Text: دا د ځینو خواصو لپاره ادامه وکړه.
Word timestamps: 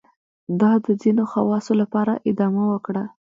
دا 0.59 0.71
د 0.85 0.87
ځینو 1.01 1.23
خواصو 1.31 1.73
لپاره 1.81 2.13
ادامه 2.29 2.63
وکړه. 2.71 3.03